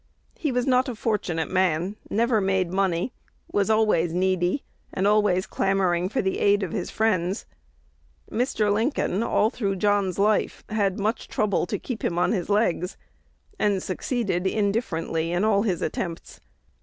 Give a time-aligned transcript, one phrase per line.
[0.35, 3.13] He was not a fortunate man; never made money;
[3.51, 7.45] was always needy, and always clamoring for the aid of his friends.
[8.31, 8.73] Mr.
[8.73, 12.97] Lincoln, all through John's life, had much trouble to keep him on his legs,
[13.59, 16.41] and succeeded indifferently in all his attempts.